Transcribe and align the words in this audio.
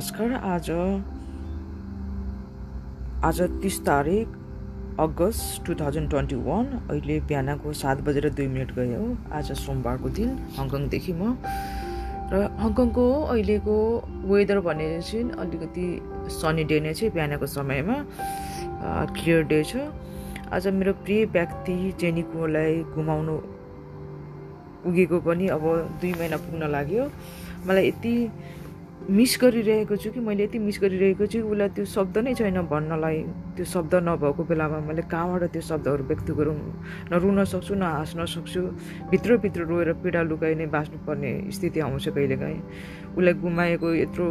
नमस्कार। 0.00 0.32
आज 0.32 0.70
आज 3.24 3.40
तिस 3.62 3.78
तारिक 3.86 4.28
अगस्त 5.00 5.64
टु 5.66 5.74
थाउजन्ड 5.80 6.08
ट्वेन्टी 6.10 6.36
वान। 6.44 6.66
अहिले 6.90 7.18
बिहानको 7.28 7.72
सात 7.76 8.00
बजेर 8.06 8.28
दुई 8.30 8.46
मिनट 8.48 8.72
गयो। 8.74 9.00
आज 9.38 9.50
सोमबारको 9.60 10.08
दिन 10.18 10.30
हङकङदेखि 10.56 11.12
म। 11.12 11.36
र 12.32 12.48
हङकङको 12.62 13.04
अहिलेको 13.24 13.76
वेदर 14.24 14.60
भने 14.64 14.88
चाहिँ 15.00 15.36
अलिकति 15.36 15.86
सनी 16.32 16.64
डे 16.64 16.80
नै 16.80 16.94
छ 16.94 17.12
बिहानको 17.12 17.46
समयमा 17.56 17.96
क्लियर 19.12 19.42
डे 19.52 19.62
छ। 19.64 19.84
आज 20.48 20.68
मेरो 20.80 20.92
प्रिय 21.04 21.24
व्यक्ति 21.36 21.76
जेनिकोलाई 22.00 22.72
घुमाउनु 22.96 23.36
पुगेको 24.80 25.20
पनि 25.28 25.46
अब 25.52 25.68
दुई 26.00 26.12
महिना 26.16 26.36
पुग्न 26.40 26.72
लाग्यो। 26.72 27.04
मलाई 27.68 27.88
यति 27.88 28.14
मिस 29.10 29.38
गरिरहेको 29.42 29.96
छु 29.98 30.10
कि 30.14 30.20
मैले 30.22 30.44
यति 30.44 30.58
मिस 30.62 30.78
गरिरहेको 30.82 31.26
छु 31.26 31.38
उसलाई 31.42 31.68
त्यो 31.74 31.84
शब्द 31.84 32.18
नै 32.22 32.34
छैन 32.38 32.62
भन्नलाई। 32.70 33.18
त्यो 33.58 33.64
शब्द 33.66 33.94
नभएको 34.06 34.42
बेलामा 34.46 34.78
मैले 34.86 35.02
कहाँबाट 35.02 35.50
त्यो 35.50 35.62
शब्दहरू 35.66 36.04
व्यक्त 36.06 36.30
गरौँ? 36.38 36.54
न 37.10 37.18
रुन 37.18 37.42
सक्छु 37.42 37.74
न 37.74 37.82
हाँस्न 37.82 38.24
सक्छु 38.30 38.62
भित्रभित्र 39.10 39.66
रोएर 39.66 39.92
पीडा 39.98 40.22
लुकाइ 40.30 40.54
नै 40.54 40.66
बाँच्नुपर्ने 40.70 41.30
स्थिति 41.50 41.80
आउँछ 41.80 42.08
कहिलेकाहीँ। 42.14 42.60
उसलाई 43.18 43.34
गुमाएको 43.34 43.88
यत्रो 43.94 44.26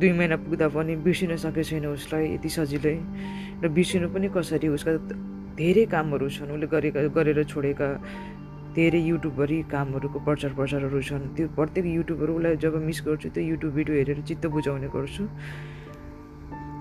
दुई 0.00 0.12
महिना 0.16 0.36
पुग्दा 0.48 0.68
पनि 0.72 0.96
बिर्सिन 1.04 1.36
सकेको 1.36 1.62
छैन 1.68 1.86
उसलाई 1.92 2.40
यति 2.40 2.48
सजिलै। 2.56 2.96
र 3.60 3.68
बिर्सिनु 3.68 4.08
पनि 4.16 4.28
कसरी? 4.32 4.68
उसका 4.72 4.92
धेरै 5.60 5.84
कामहरू 5.92 6.28
छन्। 6.32 6.56
उसले 6.56 6.66
गरेका 6.72 7.00
गरेर 7.12 7.44
छोडेका 7.52 7.88
धेरै 8.76 9.00
युट्युबभरि 9.00 9.58
कामहरूको 9.72 10.18
प्रचार 10.26 10.52
प्रसारहरू 10.58 11.00
छन्। 11.08 11.24
त्यो 11.36 11.46
प्रत्येक 11.56 11.86
युट्युबहरू 11.96 12.32
उसलाई 12.36 12.56
जब 12.60 12.74
मिस 12.88 12.98
गर्छु 13.06 13.28
त्यो 13.34 13.42
युट्युब 13.56 13.72
भिडियो 13.72 13.94
हेरेर 13.96 14.20
चित्त 14.28 14.44
बुझाउने 14.52 14.88
गर्छु। 14.92 15.24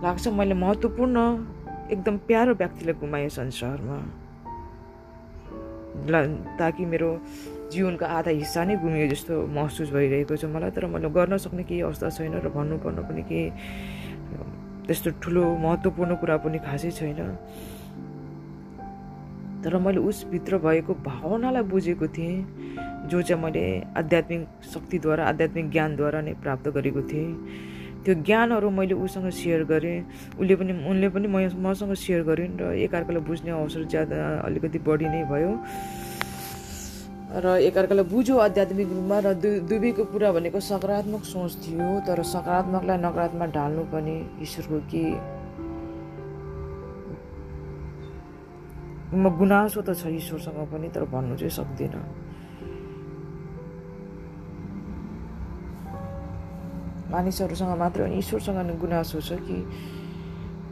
लाग्छ 0.04 0.28
मैले 0.28 0.56
महत्त्वपूर्ण 0.60 1.18
एकदम 1.96 2.16
प्यारो 2.28 2.54
व्यक्तिलाई 2.62 2.96
गुमाएँ 3.00 3.30
संसारमा 3.40 3.98
ताकि 6.60 6.86
मेरो 6.86 7.10
जीवनको 7.72 8.06
आधा 8.06 8.32
हिस्सा 8.32 8.64
नै 8.68 8.76
गुमियो 8.84 9.08
जस्तो 9.16 9.34
महसुस 9.56 9.90
भइरहेको 9.96 10.36
छ 10.36 10.46
मलाई। 10.52 10.72
तर 10.76 10.86
मैले 10.92 11.10
गर्न 11.10 11.38
सक्ने 11.40 11.64
केही 11.64 11.82
अवस्था 11.88 12.10
छैन 12.12 12.34
र 12.44 12.50
भन्नुपर्ने 12.52 13.02
पनि 13.08 13.22
केही 13.30 13.46
त्यस्तो 14.86 15.10
ठुलो 15.24 15.44
महत्त्वपूर्ण 15.66 16.12
कुरा 16.22 16.36
पनि 16.44 16.58
खासै 16.68 16.92
छैन। 16.92 17.20
तर 19.66 19.78
मैले 19.82 20.00
उसभित्र 20.06 20.58
भएको 20.62 20.94
भावनालाई 21.02 21.64
बुझेको 21.74 22.08
थिएँ 22.14 23.10
जो 23.10 23.22
चाहिँ 23.22 23.42
मैले 23.44 23.66
आध्यात्मिक 23.98 24.42
शक्तिद्वारा 24.74 25.26
आध्यात्मिक 25.26 25.70
ज्ञानद्वारा 25.72 26.22
नै 26.22 26.34
प्राप्त 26.44 26.70
गरेको 26.76 27.02
थिएँ। 27.10 27.34
त्यो 28.06 28.14
ज्ञानहरू 28.22 28.70
मैले 28.70 28.94
उसँग 28.94 29.30
सेयर 29.34 29.64
गरेँ। 29.66 30.06
उसले 30.38 30.56
पनि 30.56 30.74
उनले 30.90 31.10
पनि 31.10 31.28
मसँग 31.66 31.94
सेयर 31.98 32.22
गरेँ 32.30 32.50
र 32.62 32.78
एकअर्कालाई 32.86 33.22
बुझ्ने 33.26 33.52
अवसर 33.52 33.84
ज्यादा 33.90 34.18
अलिकति 34.46 34.80
बढी 34.86 35.08
नै 35.10 35.24
भयो। 35.34 35.52
र 37.42 37.58
एकअर्कालाई 37.66 38.06
बुझ्यो 38.06 38.38
आध्यात्मिक 38.38 38.88
रूपमा 38.94 39.18
र 39.26 39.34
दु 39.42 39.50
दुवैको 39.66 40.04
कुरा 40.14 40.32
भनेको 40.38 40.60
सकारात्मक 40.62 41.24
सोच 41.26 41.52
थियो 41.66 41.90
तर 42.06 42.22
सकारात्मकलाई 42.22 42.98
नकारात्मक 43.02 43.50
ढाल्नु 43.58 43.84
पनि 43.90 44.16
ईश्वरको 44.46 44.80
के 44.94 45.06
म 49.16 49.30
गुनासो 49.38 49.82
त 49.82 49.96
छ 49.96 50.12
ईश्वरसँग 50.12 50.60
पनि 50.72 50.88
तर 50.92 51.04
भन्नु 51.08 51.36
चाहिँ 51.40 51.56
सक्दिनँ। 51.56 52.04
मानिसहरूसँग 57.12 57.78
मात्र 57.80 58.02
अनि 58.04 58.18
ईश्वरसँग 58.20 58.58
नै 58.68 58.76
गुनासो 58.76 59.20
छ 59.22 59.40
कि 59.40 59.58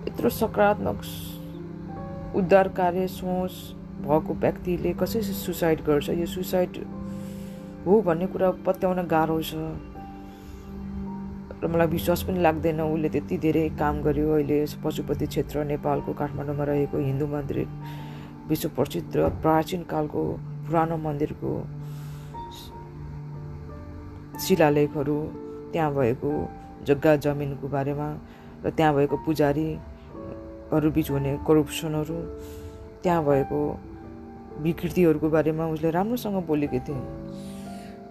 यत्रो 0.07 0.29
सकारात्मक 0.29 0.99
उद्धार 2.35 2.67
कार्य 2.75 3.07
सोच 3.07 3.53
भएको 4.03 4.33
व्यक्तिले 4.33 4.91
कसरी 4.99 5.21
सुसाइड 5.23 5.79
गर्छ? 5.87 6.09
यो 6.09 6.25
सुसाइड 6.25 6.71
हो 7.85 8.01
भन्ने 8.01 8.27
कुरा 8.27 8.49
पत्याउन 8.67 9.07
गाह्रो 9.07 9.39
छ। 9.41 9.55
र 11.63 11.67
मलाई 11.71 11.87
विश्वास 11.87 12.23
पनि 12.27 12.39
लाग्दैन 12.43 12.81
उसले 12.81 13.09
त्यति 13.09 13.37
धेरै 13.39 13.69
काम 13.79 14.01
गर्यो। 14.03 14.27
अहिले 14.35 14.65
पशुपति 14.83 15.25
क्षेत्र 15.31 15.63
नेपालको 15.63 16.11
काठमाडौँमा 16.13 16.63
रहेको 16.63 16.97
हिन्दू 16.97 17.27
मन्दिर 17.27 17.57
विश्व 18.49 18.69
प्रसिद्ध 18.69 19.15
प्राचीन 19.41 19.83
कालको 19.83 20.21
पुरानो 20.65 20.97
मन्दिरको 20.97 21.51
शिलालेखहरू 24.39 25.17
त्यहाँ 25.73 25.91
भएको 25.93 26.31
जग्गा 26.87 27.15
जमिनको 27.23 27.67
बारेमा 27.67 28.07
र 28.65 28.69
त्यहाँ 28.69 28.93
भएको 28.95 29.15
पुजारीहरू 29.25 30.89
बिच 30.91 31.09
हुने 31.11 31.31
करप्सनहरू 31.47 32.19
त्यहाँ 33.03 33.23
भएको 33.23 33.59
विकृतिहरूको 34.59 35.29
बारेमा 35.29 35.63
उसले 35.73 35.89
राम्रोसँग 35.91 36.37
बोलेको 36.43 36.79
थिए 36.87 37.01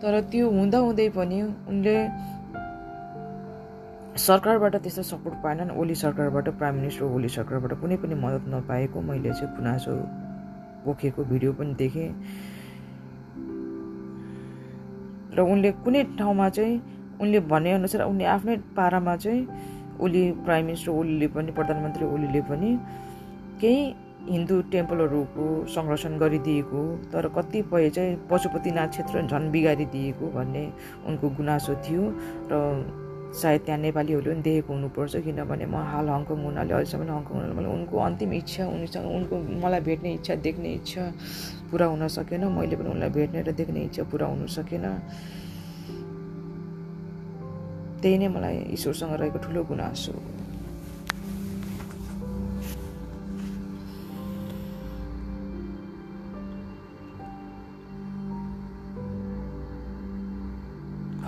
तर 0.01 0.21
त्यो 0.33 0.51
हुँदाहुँदै 0.51 1.09
पनि 1.13 1.39
उनले 1.69 1.97
सरकारबाट 4.13 4.77
त्यस्तो 4.77 5.03
सपोर्ट 5.03 5.37
पाएनन्। 5.43 5.71
ओली 5.73 5.95
सरकारबाट 5.95 6.49
प्राइम 6.59 6.75
मिनिस्टर 6.77 7.05
ओली 7.05 7.29
सरकारबाट 7.29 7.73
कुनै 7.81 7.97
पनि 7.97 8.15
मद्दत 8.15 8.45
नपाएको 8.55 9.01
मैले 9.01 9.33
चाहिँ 9.33 9.57
गुनासो 9.57 9.93
पोखेको 10.85 11.25
भिडियो 11.25 11.53
पनि 11.53 11.75
देखेँ। 11.75 12.11
र 15.33 15.41
उनले 15.41 15.71
कुनै 15.81 16.03
ठाउँमा 16.21 16.49
चाहिँ 16.49 16.77
उनले 17.21 17.41
भनेअनुसार 17.41 18.03
उनले 18.05 18.25
आफ्नै 18.37 18.57
पारामा 18.77 19.17
चाहिँ 19.17 19.49
ओली 20.01 20.23
प्राइम 20.45 20.65
मिनिस्टर 20.67 20.93
ओलीले 20.93 21.27
पनि 21.33 21.53
प्रधानमन्त्री 21.53 22.05
ओलीले 22.05 22.41
पनि 22.53 22.71
केही 23.61 23.83
हिन्दू 24.29 24.61
टेम्पलहरूको 24.71 25.45
संरक्षण 25.67 26.19
गरिदिएको 26.19 26.83
तर 27.13 27.29
कतिपय 27.37 27.91
चाहिँ 27.91 28.17
पशुपतिनाथ 28.31 28.89
क्षेत्र 28.89 29.27
झन् 29.27 29.51
बिगारिदिएको 29.51 30.27
भन्ने 30.31 30.65
उनको 31.07 31.29
गुनासो 31.39 31.75
थियो। 31.85 32.05
र 32.53 32.61
सायद 33.33 33.61
त्यहाँ 33.65 33.81
नेपालीहरूले 33.81 34.31
पनि 34.35 34.43
देखेको 34.45 34.73
हुनुपर्छ 34.73 35.15
किनभने 35.25 35.67
म 35.67 35.77
हाल 35.91 36.07
हङकङ 36.13 36.37
हुनाले 36.45 36.73
अहिलेसम्म 36.77 37.09
हङकङ 37.17 37.33
हुनाले 37.33 37.55
मैले 37.57 37.69
उनको 37.77 37.95
अन्तिम 38.09 38.33
इच्छा 38.45 38.63
उनीसँग 38.69 39.07
उनको 39.17 39.35
मलाई 39.65 39.81
भेट्ने 39.89 40.11
इच्छा 40.21 40.35
देख्ने 40.47 40.69
इच्छा 40.79 41.03
पुरा 41.71 41.87
हुन 41.93 42.03
सकेन। 42.17 42.45
मैले 42.53 42.77
पनि 42.77 42.89
उनलाई 42.93 43.11
भेट्ने 43.17 43.41
र 43.49 43.51
देख्ने 43.57 43.81
इच्छा 43.89 44.03
पुरा 44.13 44.27
हुन 44.33 44.47
सकेन। 44.57 44.85
त्यही 48.03 48.17
नै 48.19 48.29
मलाई 48.37 48.57
ईश्वरसँग 48.77 49.13
रहेको 49.21 49.39
ठुलो 49.45 49.61
गुनासो 49.65 50.13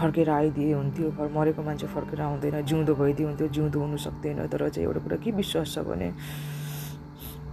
फर्केर 0.04 0.30
आइदिए 0.30 0.72
हुन्थ्यो 0.76 1.10
फर 1.16 1.28
मरेको 1.32 1.62
मान्छे 1.64 1.86
फर्केर 1.88 2.20
आउँदैन 2.20 2.60
जिउँदो 2.68 2.94
भइदिए 2.94 3.26
हुन्थ्यो 3.26 3.48
जिउँदो 3.48 3.78
हुनु 3.80 3.96
सक्दैन। 3.96 4.46
तर 4.52 4.68
चाहिँ 4.68 4.84
एउटा 4.84 5.00
कुरा 5.00 5.16
के 5.24 5.30
विश्वास 5.32 5.74
छ 5.74 5.78
भने 5.88 6.12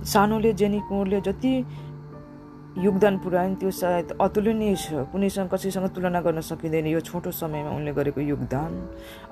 सानोले 0.03 0.51
जेनी 0.59 0.79
कुँवरले 0.89 1.21
जति 1.23 1.53
योगदान 2.71 3.17
पुऱ्याइन् 3.23 3.55
त्यो 3.59 3.71
सायद 3.71 4.17
अतुलनीय 4.19 4.75
छ। 4.75 5.07
कुनैसँग 5.11 5.49
कसैसँग 5.51 5.87
तुलना 5.95 6.19
गर्न 6.23 6.41
सकिँदैन। 6.41 6.87
यो 6.87 6.99
छोटो 6.99 7.31
समयमा 7.31 7.71
उनले 7.71 7.91
गरेको 7.93 8.21
योगदान 8.21 8.71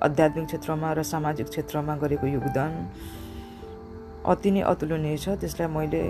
आध्यात्मिक 0.03 0.45
क्षेत्रमा 0.45 0.91
र 0.93 1.03
सामाजिक 1.03 1.47
क्षेत्रमा 1.47 1.95
गरेको 2.03 2.27
योगदान 2.27 2.71
अति 4.27 4.49
नै 4.51 4.61
अतुलनीय 4.61 5.17
छ। 5.17 5.39
त्यसलाई 5.39 5.67
मैले 5.67 6.03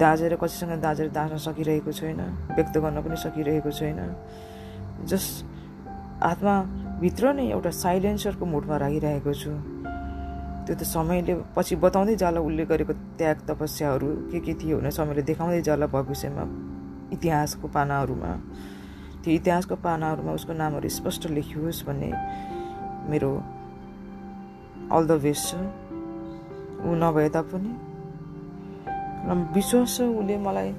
दाजेर 0.00 0.36
कसैसँग 0.40 0.80
दाजेर 0.80 1.08
दाँच्न 1.12 1.36
सकिरहेको 1.36 1.92
छैन 1.92 2.20
व्यक्त 2.56 2.74
गर्न 2.80 2.96
पनि 3.04 3.16
सकिरहेको 3.20 3.70
छैन। 3.70 4.00
जस 5.04 5.44
आत्माभित्र 6.22 7.32
नै 7.34 7.44
एउटा 7.50 7.70
साइलेन्सरको 7.74 8.44
मुडमा 8.46 8.76
राखिरहेको 8.78 9.32
छु। 9.34 9.50
त्यो 10.64 10.74
त 10.78 10.82
समयले 10.86 11.34
पछि 11.56 11.74
बताउँदै 11.82 12.14
जाला 12.22 12.40
उसले 12.40 12.64
गरेको 12.70 12.94
त्याग 13.18 13.36
तपस्याहरू 13.48 14.08
के 14.30 14.38
के 14.40 14.54
थियो 14.54 14.78
भने 14.78 14.90
समयले 14.90 15.22
देखाउँदै 15.26 15.62
जाला 15.66 15.86
भविष्यमा। 15.90 16.44
इतिहासको 17.12 17.66
पानाहरूमा। 17.68 18.30
त्यो 19.22 19.30
इतिहासको 19.34 19.74
पानाहरूमा 19.82 20.32
उसको 20.32 20.52
नामहरू 20.52 20.88
स्पष्ट 20.88 21.22
लेखियोस् 21.30 21.84
भन्ने 21.86 22.10
मेरो 23.10 23.30
अल 24.94 25.02
द 25.06 25.12
बेस्ट 25.22 25.44
छ। 25.50 25.58
ऊ 26.86 26.94
नभए 27.02 27.28
तापनि। 27.34 27.72
विश्वास 29.54 29.90
छ 29.96 30.02
उसले 30.02 30.36
मलाई 30.38 30.70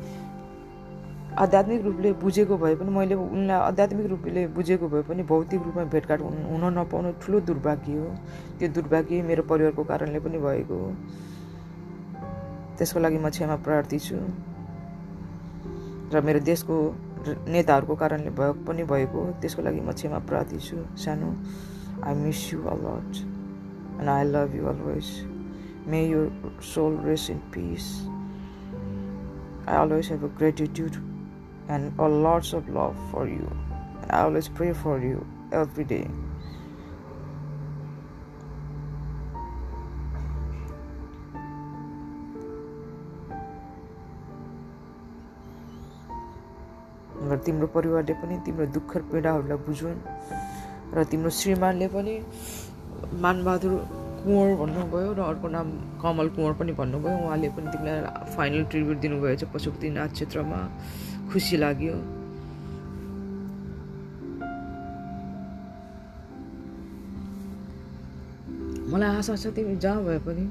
आध्यात्मिक 1.37 1.81
रूपले 1.83 2.11
बुझेको 2.21 2.57
भए 2.57 2.75
पनि 2.75 2.91
मैले 2.93 3.15
उनलाई 3.15 3.59
आध्यात्मिक 3.69 4.07
रूपले 4.09 4.47
बुझेको 4.53 4.87
भए 4.87 5.01
पनि 5.09 5.23
भौतिक 5.23 5.61
रूपमा 5.63 5.83
भेटघाट 5.93 6.21
हुन 6.21 6.63
नपाउनु 6.77 7.11
ठुलो 7.21 7.39
दुर्भाग्य 7.49 7.97
हो। 7.97 8.07
त्यो 8.59 8.67
दुर्भाग्य 8.69 9.21
मेरो 9.29 9.43
परिवारको 9.49 9.83
कारणले 9.83 10.19
पनि 10.19 10.37
भएको 10.37 10.75
हो। 10.77 10.89
त्यसको 12.77 12.99
लागि 12.99 13.17
म 13.17 13.29
क्षमा 13.29 13.55
प्रार्थी 13.65 13.99
छु। 13.99 14.17
र 16.13 16.21
मेरो 16.21 16.39
देशको 16.45 16.75
नेताहरूको 17.49 17.95
कारणले 17.95 18.29
भयो 18.29 18.53
पनि 18.67 18.83
भएको 18.83 19.19
त्यसको 19.41 19.61
लागि 19.61 19.81
म 19.81 19.91
क्षमा 19.91 20.19
प्रार्थी 20.29 20.59
छु। 20.59 20.77
सानो 21.03 21.29
I 22.03 22.13
miss 22.15 22.53
you 22.53 22.59
a lot 22.73 23.33
and 23.99 24.09
I 24.09 24.23
love 24.23 24.53
you 24.55 24.67
always. 24.67 25.23
May 25.85 26.07
your 26.07 26.31
soul 26.59 26.91
rest 26.91 27.29
in 27.29 27.41
peace. 27.51 27.89
I 29.67 29.75
always 29.77 30.07
have 30.07 30.23
a 30.23 30.27
gratitude 30.27 30.97
and 31.69 31.93
a 31.99 32.07
lots 32.07 32.53
of 32.53 32.67
love 32.69 32.95
for 33.11 33.27
you. 33.27 33.49
I 34.09 34.21
always 34.21 34.47
pray 34.49 34.73
for 34.73 34.99
you 34.99 35.25
every 35.51 35.83
day. 35.85 36.07
र 47.23 47.37
तिम्रो 47.39 47.67
परिवारले 47.73 48.13
पनि 48.21 48.35
तिम्रो 48.45 48.65
दुःख 48.75 48.91
पीडाहरूलाई 49.11 49.57
बुझुन् 49.65 49.99
र 50.93 51.03
तिम्रो 51.11 51.29
श्रीमानले 51.39 51.87
पनि 51.95 52.13
मानबहादुर 53.23 53.73
कुँवर 54.23 54.49
भन्नुभयो 54.59 55.11
र 55.13 55.19
अर्को 55.31 55.47
नाम 55.55 55.67
कमल 56.03 56.27
कुँवर 56.35 56.53
पनि 56.59 56.71
भन्नुभयो 56.79 57.15
उहाँले 57.23 57.49
पनि 57.55 57.67
तिमीलाई 57.73 58.35
फाइनल 58.35 58.63
ट्रिब्युट 58.71 58.97
दिनुभएछ 59.05 59.43
पशुपतिनाथ 59.53 60.09
क्षेत्रमा 60.15 60.59
खुसी 61.31 61.57
लाग्यो। 61.57 61.95
मलाई 68.91 69.09
आशा 69.17 69.35
छ 69.35 69.47
तिमी 69.55 69.75
जहाँ 69.81 70.03
भए 70.03 70.19
पनि 70.25 70.45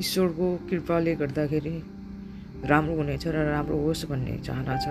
ईश्वरको 0.00 0.46
कृपाले 0.70 1.14
गर्दाखेरि 1.16 1.76
राम्रो 2.64 2.94
हुनेछ 2.96 3.26
र 3.26 3.36
राम्रो 3.52 3.76
होस् 3.84 4.04
भन्ने 4.08 4.36
चाहना 4.46 4.76
छ। 4.80 4.86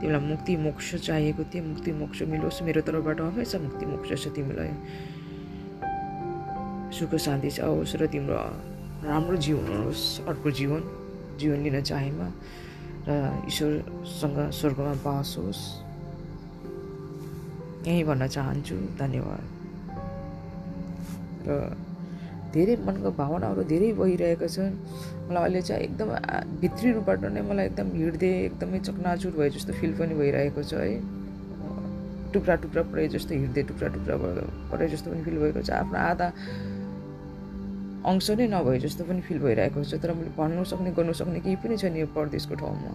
तिमीलाई 0.00 0.20
मुक्ति 0.20 0.56
मोक्ष 0.56 0.94
चाहिएको 1.08 1.42
थियो 1.48 1.64
मुक्ति 1.64 1.92
मोक्ष 1.92 2.22
मिलोस्। 2.28 2.62
मेरो 2.62 2.80
तर्फबाट 2.84 3.20
हमेसा 3.20 3.58
मुक्ति 3.58 3.84
मोक्ष 3.86 4.10
छ 4.22 4.28
तिमीलाई। 4.36 4.72
सुख 6.92 7.14
शान्ति 7.16 7.48
आओस् 7.64 7.96
र 7.96 8.06
तिम्रो 8.12 8.36
राम्रो 9.08 9.36
जीवन 9.40 9.66
होस्। 9.84 10.28
अर्को 10.28 10.50
जीवन 10.52 10.80
जीवन 11.40 11.58
लिन 11.64 11.80
चाहेमा। 11.80 12.28
र 13.08 13.10
ईश्वरसँग 13.48 14.38
स्वर्गमा 14.58 14.94
बास 15.04 15.34
होस् 15.38 15.62
यही 17.86 18.02
भन्न 18.04 18.26
चाहन्छु। 18.26 18.76
धन्यवाद। 18.98 19.44
र 21.46 21.50
धेरै 22.54 22.74
मनको 22.86 23.10
भावनाहरू 23.18 23.62
धेरै 23.66 23.88
भइरहेको 23.98 24.46
छ। 24.46 24.70
मलाई 25.26 25.42
अहिले 25.42 25.60
चाहिँ 25.62 25.82
एकदम 25.82 26.08
भित्री 26.60 26.88
रूपबाट 26.92 27.20
नै 27.34 27.42
मलाई 27.42 27.66
एकदम 27.66 27.86
हृदय 27.98 28.32
एकदमै 28.46 28.78
चकनाचुर 28.86 29.32
भए 29.34 29.50
जस्तो 29.56 29.72
फिल 29.80 29.92
पनि 29.98 30.14
भइरहेको 30.14 30.62
छ 30.62 30.72
है। 30.78 30.94
टुक्रा 32.32 32.54
टुक्रा 32.62 32.82
परे 32.92 33.08
जस्तो 33.08 33.34
हृदय 33.34 33.62
टुक्रा 33.68 33.88
टुक्रा 33.96 34.14
परे 34.70 34.88
जस्तो 34.88 35.10
पनि 35.10 35.22
फिल 35.24 35.36
भएको 35.42 35.60
छ। 35.66 35.70
आफ्नो 35.82 35.98
आधा 35.98 36.28
अंश 38.02 38.30
नै 38.34 38.46
नभए 38.50 38.78
जस्तो 38.82 39.04
पनि 39.06 39.20
फिल 39.22 39.38
भइरहेको 39.38 39.82
छ 39.84 39.94
तर 40.02 40.12
मैले 40.12 40.30
भन्नु 40.34 40.64
सक्ने 40.66 40.90
गर्नु 40.90 41.12
सक्ने 41.14 41.40
केही 41.40 41.56
पनि 41.62 41.76
छैन 41.78 41.96
यो 41.96 42.06
परदेशको 42.10 42.54
ठाउँमा। 42.58 42.90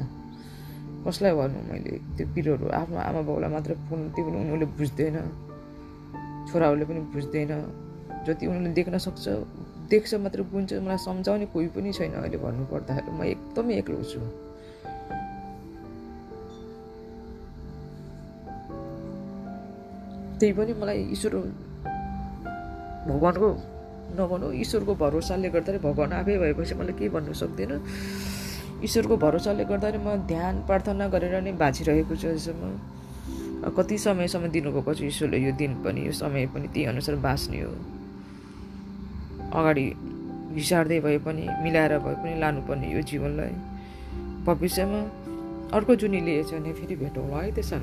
कसलाई 1.08 1.34
भन्नु 1.40 1.60
मैले? 1.72 1.94
त्यो 2.18 2.26
पिरोहरू 2.36 2.68
आफ्नो 2.76 2.98
आमा 3.00 3.22
बाउलाई 3.24 3.50
मात्र 3.56 3.72
फोन 3.88 4.00
त्यो 4.12 4.24
पनि 4.28 4.38
उनीहरूले 4.44 4.68
बुझ्दैन। 4.76 5.18
छोराहरूले 6.52 6.86
पनि 6.86 7.00
बुझ्दैन। 7.16 7.52
जति 8.28 8.44
उनीहरूले 8.52 8.74
देख्न 8.76 8.98
सक्छ 9.08 9.26
देख्छ 9.88 10.12
मात्र 10.20 10.42
बुझ्छ। 10.52 10.74
मलाई 10.84 11.00
सम्झाउने 11.08 11.46
कोही 11.56 11.68
पनि 11.72 11.90
छैन 11.96 12.12
अहिले 12.20 12.38
भन्नुपर्दाखेरि। 12.44 13.12
म 13.16 13.24
एकदमै 13.24 13.74
एक्लो 13.80 14.04
छु। 14.04 14.20
त्यही 20.40 20.54
पनि 20.54 20.74
मलाई 20.84 21.00
ईश्वर 21.16 21.34
भगवान्को 23.08 23.77
नभनौँ 24.16 24.54
ईश्वरको 24.64 24.94
भरोसाले 24.96 25.50
गर्दाखेरि 25.50 25.80
भगवान् 25.84 26.14
आफै 26.14 26.38
भएपछि 26.38 26.76
मलाई 26.76 26.94
केही 27.00 27.10
भन्नु 27.10 27.34
सक्दिनँ? 27.34 27.78
ईश्वरको 28.84 29.16
भरोसाले 29.18 29.64
गर्दाखेरि 29.66 30.00
म 30.00 30.16
ध्यान 30.28 30.56
प्रार्थना 30.68 31.08
गरेर 31.10 31.36
नै 31.44 31.52
बाँचिरहेको 31.58 32.16
छु 32.16 32.28
अहिलेसम्म 32.28 33.74
कति 33.78 33.98
समयसम्म 33.98 34.48
दिनुभएको 34.54 34.94
छ 34.94 35.02
ईश्वरले 35.04 35.38
यो 35.38 35.52
दिन 35.58 35.74
पनि 35.84 36.06
यो 36.08 36.12
समय 36.14 36.46
पनि 36.54 36.68
त्यही 36.74 36.86
अनुसार 36.94 37.16
बाँच्ने 37.26 37.60
हो। 37.62 37.74
अगाडि 39.60 39.86
घिसार्दै 40.56 41.00
भए 41.00 41.18
पनि 41.26 41.44
मिलाएर 41.64 41.98
भए 42.00 42.16
पनि 42.22 42.40
लानुपर्ने 42.40 42.88
यो 42.94 43.02
जीवनलाई। 43.02 43.56
भविष्यमा 44.46 45.02
अर्को 45.76 45.96
जुनी 46.00 46.20
लिएछ 46.22 46.54
भने 46.54 46.74
फेरि 46.74 46.96
भेटौँला 46.96 47.38
है 47.44 47.52
त्यसो 47.56 47.76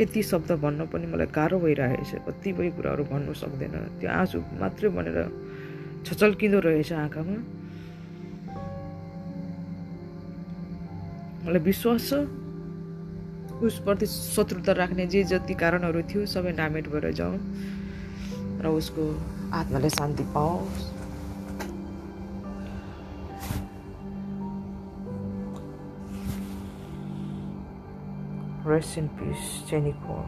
यति 0.00 0.22
शब्द 0.22 0.52
भन्न 0.60 0.86
पनि 0.92 1.06
मलाई 1.08 1.26
गाह्रो 1.32 1.58
भइरहेछ। 1.58 2.10
कतिपय 2.26 2.68
कुराहरू 2.76 3.04
भन्नु 3.08 3.32
सक्दैन। 3.32 3.74
त्यो 4.00 4.10
आँसु 4.10 4.38
मात्रै 4.60 4.88
भनेर 4.92 5.18
छचल्किँदो 6.04 6.58
रहेछ 6.60 6.92
आँखामा। 6.92 7.36
मलाई 11.44 11.62
विश्वास 11.64 12.08
छ 12.10 12.12
उसप्रति 13.56 14.06
शत्रुता 14.06 14.72
राख्ने 14.76 15.06
जे 15.08 15.24
जति 15.32 15.54
कारणहरू 15.56 16.02
थियो 16.04 16.26
सबै 16.28 16.52
नामेट 16.52 16.88
भएर 16.92 17.12
जाउँ 17.16 17.38
र 18.60 18.68
उसको 18.68 19.04
आत्माले 19.54 19.90
शान्ति 19.90 20.24
पाओस्। 20.36 20.95
Rest 28.66 28.96
in 28.98 29.08
peace, 29.10 29.62
Jenny 29.68 29.94
Cole. 30.04 30.26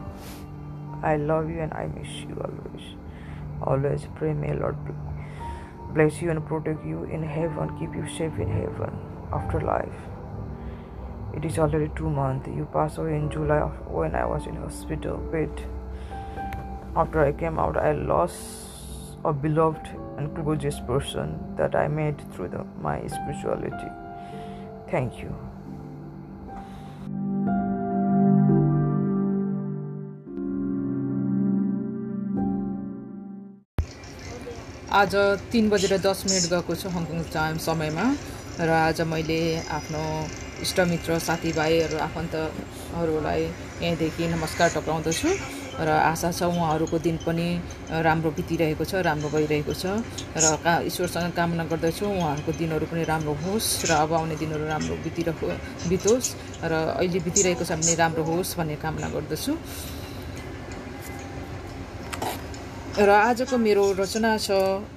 I 1.03 1.17
love 1.17 1.51
you 1.51 1.59
and 1.59 1.73
I 1.75 1.89
miss 1.89 2.09
you 2.21 2.41
always. 2.41 2.85
Always 3.61 4.07
pray, 4.15 4.33
may 4.33 4.55
Lord 4.55 4.77
bless 5.93 6.23
you 6.23 6.31
and 6.31 6.47
protect 6.47 6.87
you 6.87 7.03
in 7.03 7.25
heaven, 7.25 7.77
keep 7.81 7.93
you 7.97 8.07
safe 8.07 8.39
in 8.39 8.49
heaven 8.49 8.97
after 9.33 9.61
life. 9.61 9.99
It 11.35 11.45
is 11.45 11.59
already 11.59 11.91
two 11.97 12.09
months. 12.09 12.47
You 12.47 12.69
passed 12.73 12.99
away 12.99 13.17
in 13.17 13.29
July 13.29 13.59
when 13.91 14.15
I 14.15 14.25
was 14.25 14.47
in 14.47 14.55
hospital 14.55 15.17
bed. 15.17 15.51
After 16.95 17.25
I 17.25 17.33
came 17.33 17.59
out, 17.59 17.77
I 17.77 17.91
lost 17.91 19.19
a 19.25 19.33
beloved 19.33 19.89
and 20.17 20.33
closest 20.37 20.87
person 20.87 21.57
that 21.57 21.75
I 21.75 21.89
met 21.89 22.23
through 22.33 22.51
the, 22.51 22.65
my 22.81 23.05
spirituality. 23.09 23.91
Thank 24.89 25.19
you. 25.19 25.48
आज 34.99 35.15
तिन 35.53 35.69
बजेर 35.71 35.93
दस 36.03 36.23
minute 36.27 36.45
गएको 36.51 36.75
छ 36.75 36.91
Hong Kong 36.91 37.19
time 37.31 37.59
समयमा 37.63 38.05
र 38.59 38.71
आज 38.77 39.01
मैले 39.07 39.39
आफ्नो 39.71 40.01
इष्टमित्र 40.65 41.19
साथीभाइहरू 41.27 41.99
आफन्तहरूलाई 42.07 43.43
यहीँदेखि 43.43 44.27
नमस्कार 44.35 44.69
टक्राउँदछु 44.77 45.29
र 45.87 45.89
आशा 46.03 46.31
छ 46.35 46.43
उहाँहरूको 46.51 46.99
दिन 46.99 47.17
पनि 47.23 47.47
राम्रो 48.07 48.31
बितिरहेको 48.39 48.85
छ 48.91 49.05
राम्रो 49.09 49.31
गइरहेको 49.37 49.75
छ 49.83 50.03
र 50.35 50.51
का 50.67 50.75
ईश्वरसँग 50.91 51.31
कामना 51.39 51.65
गर्दछु 51.71 52.05
उहाँहरूको 52.09 52.53
दिनहरू 52.59 52.87
पनि 52.91 53.05
राम्रो 53.13 53.35
होस् 53.47 53.69
र 53.87 54.03
अब 54.03 54.13
आउने 54.19 54.37
दिनहरू 54.43 54.67
राम्रो 54.67 54.97
बितिरह 55.07 55.39
बितोस् 55.95 56.35
र 56.67 56.73
अहिले 56.99 57.21
बितिरहेको 57.29 57.65
छ 57.71 57.79
भने 57.79 57.95
राम्रो 58.03 58.27
होस् 58.33 58.57
भन्ने 58.59 58.83
कामना 58.83 59.15
गर्दछु। 59.15 59.55
र 62.99 63.11
आजको 63.11 63.57
मेरो 63.59 63.83
रचना 63.99 64.31
छ 64.39 64.51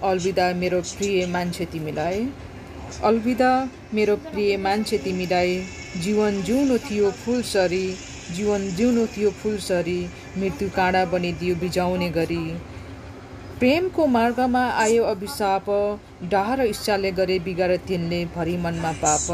अलविदा 0.04 0.46
मेरो 0.62 0.80
प्रिय 0.92 1.26
मान्छे 1.34 1.66
तिमीलाई। 1.74 2.22
अलविदा 3.04 3.50
मेरो 3.94 4.16
प्रिय 4.24 4.58
मान्छे 4.58 4.98
तिमीलाई। 4.98 5.54
जीवन 6.02 6.42
जिउनु 6.44 6.78
थियो 6.88 7.12
फुलसरी 7.20 7.86
जीवन 8.36 8.68
जिउनु 8.76 9.06
थियो 9.14 9.30
फुलसरी 9.42 10.00
मृत्यु 10.38 10.70
काँडा 10.76 11.04
बनिदियो 11.14 11.56
बिजाउने 11.62 12.10
गरी। 12.18 12.44
प्रेमको 13.60 14.06
मार्गमा 14.08 14.64
आयो 14.84 15.04
अभिशाप 15.06 15.66
डाह 16.32 16.54
र 16.54 16.66
इच्छाले 16.68 17.12
गरे 17.20 17.40
बिगार 17.40 17.76
तिनले 17.88 18.26
भरि 18.36 18.58
मनमा 18.58 18.92
पाप। 19.04 19.28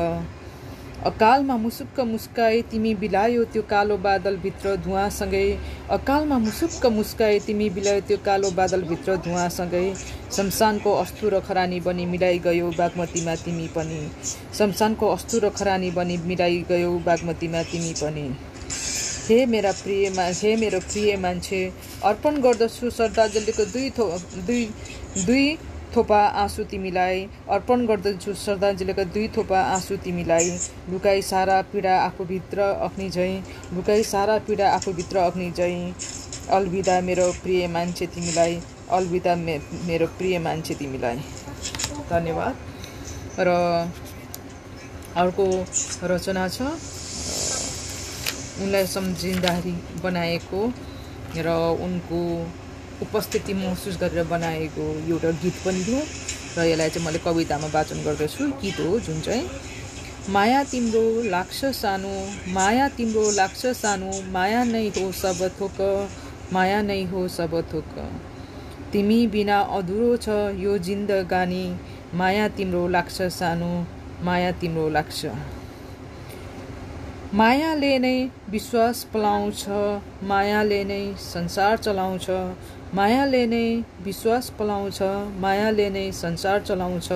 अकालमा 1.06 1.56
मुसुक्क 1.58 2.00
मुस्काए 2.02 2.62
तिमी 2.72 2.94
बिलायो 2.96 3.44
त्यो 3.54 3.62
कालो 3.70 3.98
बादलभित्र 3.98 4.76
धुवासँगै। 4.84 5.58
अकालमा 5.90 6.38
मुसुक्क 6.38 6.86
मुस्काए 6.86 7.38
तिमी 7.40 7.70
बिलायो 7.70 8.02
त्यो 8.02 8.18
कालो 8.26 8.50
बादलभित्र 8.52 9.16
धुवासँगै। 9.26 9.94
शमशानको 10.36 10.94
अस्तु 10.94 11.30
र 11.30 11.40
खरानी 11.40 11.80
बनी 11.80 12.06
मिलाइ 12.06 12.40
गयो 12.40 12.72
बागमतीमा 12.78 13.36
तिमी 13.46 13.68
पनि। 13.78 14.02
शमशानको 14.58 15.08
अस्तु 15.08 15.40
र 15.40 15.50
खरानी 15.54 15.92
बनी 15.92 16.18
मिलाइ 16.26 16.58
गयो 16.70 16.92
बागमतीमा 17.06 17.62
तिमी 17.72 17.94
पनि। 18.02 18.28
हे 19.30 19.46
मेरा 19.46 19.72
प्रिय 19.72 20.10
मा 20.10 20.26
हे 20.34 20.56
मेरो 20.56 20.80
प्रिय 20.82 21.16
मान्छे 21.18 21.62
अर्पण 22.06 22.42
गर्दछु 22.42 22.90
श्रद्धाञ्जलीको 22.90 23.66
दुई 23.72 23.90
थो 23.98 24.06
दुई 24.48 24.64
दुई 25.26 25.48
थोपा 25.96 26.20
आँसु 26.38 26.64
तिमीलाई 26.72 27.18
अर्पण 27.50 27.86
गर्दछु। 27.88 28.34
श्रद्धाञ्जलीका 28.36 29.04
दुई 29.14 29.28
थोपा 29.38 29.60
आँसु 29.74 29.96
तिमीलाई। 30.04 30.50
लुकाई 30.92 31.22
सारा 31.24 31.62
पीडा 31.72 31.94
आफूभित्र 32.00 32.60
अग्नि 32.86 33.10
झैँ 33.10 33.44
लुकाई 33.76 34.04
सारा 34.06 34.38
पीडा 34.48 34.70
आफूभित्र 34.72 35.18
अग्नि 35.20 35.50
झैँ 35.52 35.94
अलविदा 36.58 37.00
मेरो 37.02 37.32
प्रिय 37.44 37.68
मान्छे 37.68 38.06
तिमीलाई। 38.08 38.60
अलविदा 38.92 39.36
मे 39.36 39.58
मेरो 39.88 40.08
प्रिय 40.18 40.40
मान्छे 40.40 40.74
तिमीलाई। 40.76 41.18
धन्यवाद। 42.10 42.56
र 43.40 43.50
अर्को 45.18 45.46
रचना 46.04 46.48
छ। 46.48 46.62
उनलाई 48.62 48.86
सम्झिँदाखेरि 48.88 50.02
बनाएको 50.04 50.62
र 51.38 51.48
उनको 51.84 52.22
उपस्थिति 53.02 53.54
महसुस 53.54 53.98
गरेर 54.02 54.24
बनाएको 54.28 54.86
एउटा 55.08 55.32
गीत 55.42 55.56
पनि 55.66 55.84
हो 55.84 56.00
र 56.58 56.66
यसलाई 56.66 56.90
चाहिँ 56.90 57.06
मैले 57.06 57.20
कवितामा 57.26 57.68
वाचन 57.74 58.04
गर्दछु। 58.04 58.44
गीत 58.62 58.80
हो 58.80 59.00
जुन 59.00 59.22
चाहिँ 59.22 59.50
माया 60.30 60.64
तिम्रो 60.64 61.04
लाग्छ 61.30 61.66
सानो 61.74 62.14
माया 62.54 62.88
तिम्रो 62.98 63.30
लाग्छ 63.32 63.66
सानो 63.82 64.12
माया 64.32 64.64
नै 64.64 64.88
हो 64.98 65.12
सब 65.12 65.44
थोक 65.60 65.78
माया 66.54 66.82
नै 66.82 67.04
हो 67.12 67.28
सब 67.28 67.54
थोक। 67.74 67.94
तिमी 68.92 69.20
बिना 69.28 69.60
अधुरो 69.78 70.16
छ 70.18 70.40
यो 70.60 70.78
जिन्दगानी 70.88 71.66
माया 72.16 72.48
तिम्रो 72.58 72.88
लाग्छ 72.88 73.22
सानो 73.34 73.72
माया 74.24 74.52
तिम्रो 74.62 74.90
लाग्छ। 74.90 75.26
मायाले 77.34 77.98
नै 78.00 78.18
विश्वास 78.50 79.04
पलाउँछ 79.14 79.64
मायाले 80.24 80.84
नै 80.84 81.02
संसार 81.20 81.78
चलाउँछ 81.78 82.30
मायाले 82.96 83.46
नै 83.48 83.84
विश्वास 84.04 84.50
पलाउँछ 84.60 85.00
मायाले 85.44 85.90
नै 85.90 86.12
संसार 86.12 86.60
चलाउँछ 86.64 87.10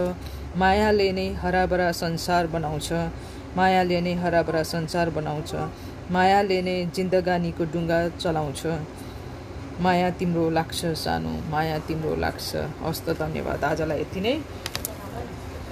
मायाले 0.58 1.12
नै 1.12 1.28
हराभरा 1.42 1.92
संसार 1.96 2.48
बनाउँछ 2.48 2.92
मायाले 3.56 4.00
नै 4.02 4.14
हराभरा 4.14 4.64
संसार 4.64 5.10
बनाउँछ 5.10 5.52
मायाले 6.12 6.62
नै 6.62 6.76
जिन्दगानीको 6.96 7.64
डुङ्गा 7.74 8.00
चलाउँछ। 8.20 8.62
माया 9.82 10.10
तिम्रो 10.20 10.50
लाग्छ 10.50 10.80
सानो 11.04 11.32
माया 11.52 11.78
तिम्रो 11.88 12.16
लाग्छ। 12.20 12.50
हस्त 12.84 13.10
धन्यवाद। 13.20 13.64
आजलाई 13.64 14.02
यति 14.02 14.22
नै। 14.22 14.34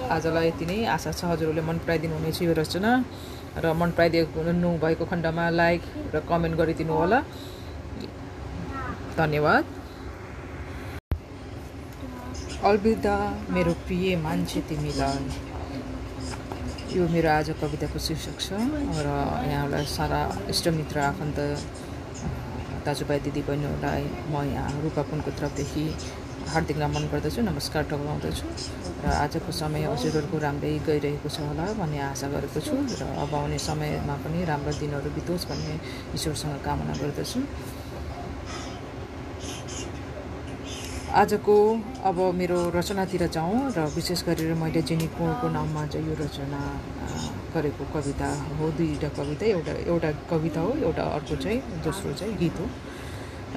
आजलाई 0.08 0.48
यति 0.48 0.66
नै। 0.66 0.78
आशा 0.96 1.12
छ 1.12 1.20
हजुरहरूले 1.28 1.62
मन 1.68 1.78
पराइदिनु 1.84 2.14
हुनेछ 2.16 2.42
यो 2.42 2.52
रचना। 2.56 2.92
र 3.62 3.72
मन 3.76 3.90
पराइदिनु 3.92 4.70
भएको 4.80 5.04
खण्डमा 5.12 5.44
लाइक 5.60 5.82
र 6.14 6.24
कमेन्ट 6.24 6.56
गरिदिनु 6.56 6.92
होला। 6.92 7.18
धन्यवाद। 9.20 9.79
अलविदा 12.60 13.12
मेरो 13.50 13.72
प्रिय 13.88 14.16
मान्छे 14.20 14.60
तिमीलाई 14.68 15.24
यो 16.92 17.06
मेरो 17.08 17.28
आज 17.30 17.48
कविताको 17.60 17.98
शीर्षक 18.06 18.36
छ 18.36 18.52
र 19.00 19.08
यहाँलाई 19.48 19.84
सारा 19.88 20.20
इष्टमित्र 20.52 20.98
आफन्त 21.00 21.38
दाजुभाइ 22.84 23.18
दिदीबहिनीहरूलाई 23.26 24.04
म 24.28 24.44
यहाँ 24.52 24.80
रूपाकुनको 24.84 25.30
तर्फदेखि 25.40 25.86
हार्दिक 26.52 26.76
नमन 26.84 27.08
गर्दछु 27.12 27.40
नमस्कार 27.48 27.82
टगाउँदछु 27.92 28.46
र 29.04 29.08
आजको 29.24 29.52
समय 29.62 29.88
हजुरहरूको 29.92 30.36
राम्रै 30.44 30.76
गइरहेको 30.84 31.28
छ 31.32 31.48
होला 31.48 31.64
भन्ने 31.80 31.98
आशा 32.12 32.28
गरेको 32.36 32.60
छु 32.60 32.76
र 33.00 33.08
अब 33.24 33.34
आउने 33.40 33.58
समयमा 33.68 34.16
पनि 34.20 34.44
राम्रो 34.52 34.72
दिनहरू 34.84 35.10
बितोस् 35.16 35.48
भन्ने 35.48 35.74
ईश्वरसँग 36.12 36.60
कामना 36.68 36.94
गर्दछु। 37.00 37.40
आजको 41.10 41.54
अब 42.06 42.18
मेरो 42.38 42.58
रचनातिर 42.70 43.26
जाउँ 43.34 43.74
र 43.74 43.84
विशेष 43.94 44.22
गरेर 44.24 44.54
मैले 44.54 44.82
जेनिकोको 44.86 45.48
नाममा 45.50 45.86
चाहिँ 45.90 46.06
यो 46.06 46.14
रचना 46.14 46.60
गरेको 47.50 47.84
कविता 47.90 48.28
हो। 48.58 48.70
दुईवटा 48.78 49.08
कविता 49.18 49.46
एउटा 49.46 49.72
एउटा 49.90 50.10
कविता 50.30 50.60
हो 50.60 50.70
एउटा 50.86 51.02
अर्को 51.02 51.36
चाहिँ 51.42 51.82
दोस्रो 51.82 52.12
चाहिँ 52.14 52.36
गीत 52.38 52.58
हो। 52.60 52.66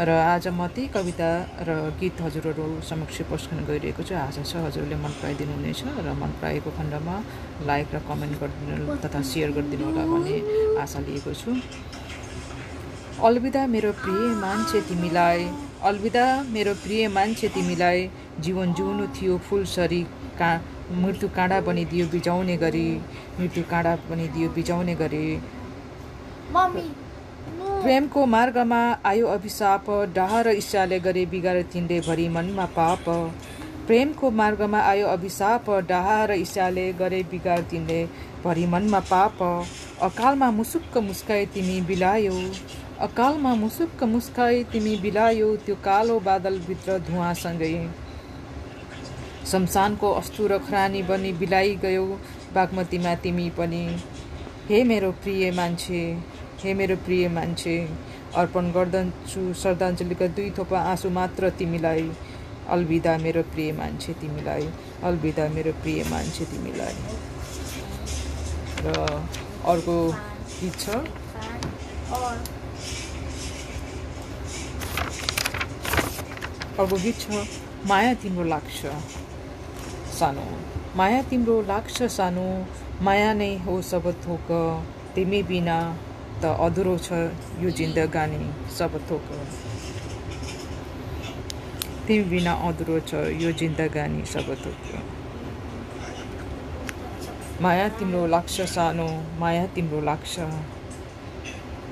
र 0.01 0.09
आज 0.33 0.47
म 0.49 0.65
त्यही 0.73 0.87
कविता 0.97 1.29
र 1.69 1.93
गीत 2.01 2.21
हजुरहरू 2.25 2.65
समक्ष 2.89 3.21
गर्न 3.29 3.65
गइरहेको 3.69 4.01
छु। 4.01 4.15
आशा 4.17 4.41
छ 4.41 4.65
हजुरले 4.65 4.97
मन 4.97 5.13
पराइदिनु 5.21 5.53
हुनेछ 5.53 5.81
र 6.01 6.09
मन 6.09 6.31
पराएको 6.41 6.69
खण्डमा 6.73 7.15
लाइक 7.69 7.87
र 7.93 7.99
कमेन्ट 8.09 8.33
गरिदिनु 8.41 8.97
तथा 9.05 9.21
सेयर 9.21 9.49
गरिदिनु 9.53 9.85
होला 9.85 10.03
भन्ने 10.09 10.35
आशा 10.81 10.99
लिएको 11.05 11.33
छु। 11.37 11.53
अलविदा 13.25 13.65
मेरो 13.67 13.91
प्रिय 13.99 14.23
मान्छे 14.37 14.79
तिमीलाई 14.87 15.43
अलविदा 15.89 16.23
मेरो 16.53 16.73
प्रिय 16.79 17.07
मान्छे 17.09 17.47
तिमीलाई 17.49 18.09
जीवन 18.39 18.73
जिउनु 18.73 19.05
थियो 19.15 19.37
फुलसरी 19.49 20.01
का 20.39 20.49
मृत्यु 21.03 21.29
काँडा 21.35 21.59
बनिदियो 21.67 22.07
बिजाउने 22.15 22.57
गरी 22.57 22.83
मृत्यु 23.39 23.63
काँडा 23.69 23.95
बनिदियो 24.09 24.49
बिजाउने 24.57 24.95
गरी। 24.95 25.23
प्रेमको 26.53 28.25
मार्गमा 28.25 28.81
आयो 29.05 29.27
अभिशाप 29.29 29.89
डाह 30.15 30.39
र 30.41 30.57
इच्छाले 30.59 30.99
गरे 31.07 31.25
बिगार 31.31 31.61
तिनले 31.71 31.99
भरि 32.01 32.27
मनमा 32.35 32.65
पाप। 32.75 33.09
प्रेमको 33.87 34.31
मार्गमा 34.33 34.79
आयो 34.91 35.07
अभिशाप 35.07 35.71
डाह 35.89 36.13
र 36.25 36.41
इच्छाले 36.43 36.91
गरे 36.99 37.23
बिगार 37.31 37.61
तिनले 37.71 38.05
भरि 38.45 38.65
मनमा 38.67 38.99
पाप। 39.09 39.43
अकालमा 40.03 40.51
मुसुक्क 40.61 40.97
मुस्काई 41.09 41.45
तिमी 41.55 41.81
बिलायो। 41.87 42.37
अकालमा 43.03 43.53
मुसुक्क 43.55 44.03
मुस्काई 44.09 44.63
तिमी 44.73 44.95
बिलायो 44.97 45.47
त्यो 45.65 45.75
कालो 45.85 46.19
बादलभित्र 46.27 46.97
धुवासँगै। 47.07 47.75
शमशानको 49.51 50.11
अस्तु 50.19 50.47
र 50.47 50.57
खरानी 50.67 51.01
बनी 51.09 51.31
बिलाइ 51.41 51.75
गयो 51.83 52.05
बागमतीमा 52.55 53.15
तिमी 53.23 53.49
पनि। 53.59 53.83
हे 54.69 54.83
मेरो 54.91 55.11
प्रिय 55.19 55.51
मान्छे 55.51 56.01
हे 56.63 56.73
मेरो 56.79 56.95
प्रिय 57.05 57.27
मान्छे 57.29 57.75
अर्पण 58.39 58.71
गर्दछु 58.71 59.41
श्रद्धाञ्जलीका 59.61 60.27
दुई 60.39 60.49
थोपा 60.57 60.79
आँसु 60.93 61.09
मात्र 61.19 61.49
तिमीलाई। 61.59 62.09
अलविदा 62.71 63.17
मेरो 63.25 63.41
प्रिय 63.51 63.71
मान्छे 63.79 64.13
तिमीलाई 64.23 64.67
अलविदा 65.03 65.49
मेरो 65.55 65.71
प्रिय 65.83 66.03
मान्छे 66.09 66.45
तिमीलाई। 66.51 66.95
र 68.85 68.87
अर्को 69.71 69.97
गीत 70.59 70.79
छ। 70.79 71.03
अर्को 76.79 76.95
गीत 76.97 77.17
छ 77.19 77.45
माया 77.87 78.13
तिम्रो 78.21 78.43
लाग्छ 78.43 78.79
सानो। 80.19 80.45
माया 80.97 81.21
तिम्रो 81.29 81.55
लाग्छ 81.61 81.97
सानो। 82.09 82.45
माया 83.01 83.33
नै 83.33 83.49
हो 83.65 83.81
सब 83.81 84.05
थोक। 84.23 84.47
तिमी 85.15 85.41
बिना 85.43 85.77
त 86.41 86.43
अधुरो 86.65 86.95
छ 86.97 87.09
यो 87.61 87.69
जिन्दगानी 87.79 88.41
सब 88.77 88.97
थोक। 89.09 89.27
तिमी 92.07 92.23
बिना 92.29 92.53
अधुरो 92.69 92.99
छ 92.99 93.21
यो 93.41 93.51
जिन्दगानी 93.61 94.25
सब 94.33 94.47
थोक। 94.65 94.85
माया 97.61 97.87
तिम्रो 97.99 98.25
लाग्छ 98.27 98.61
सानो। 98.73 99.09
माया 99.39 99.65
तिम्रो 99.75 100.01
लाग्छ 100.01 100.33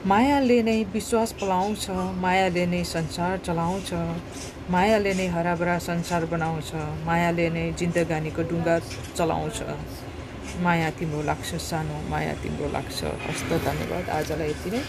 मायाले 0.02 0.62
नै 0.66 0.84
विश्वास 0.94 1.32
पलाउँछ 1.38 1.90
मायाले 2.18 2.66
नै 2.66 2.84
संसार 2.84 3.38
चलाउँछ 3.46 3.90
मायाले 4.74 5.14
नै 5.14 5.28
हराभरा 5.30 5.78
संसार 5.78 6.26
बनाउँछ 6.26 6.70
मायाले 7.06 7.46
नै 7.54 7.66
जिन्दगानीको 7.78 8.42
डुङ्गा 8.50 8.76
चलाउँछ। 9.18 9.58
माया 10.66 10.90
तिम्रो 10.98 11.22
लाग्छ 11.22 11.50
सानो 11.70 11.98
माया 12.10 12.34
तिम्रो 12.42 12.68
लाग्छ 12.74 12.98
हस्त 13.28 13.50
धन्यवाद। 13.62 14.10
आजलाई 14.10 14.50
यति 14.50 14.70
नै। 14.74 14.82